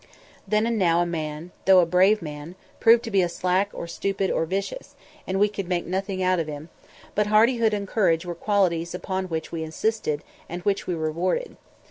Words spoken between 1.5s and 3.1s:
though a brave man, proved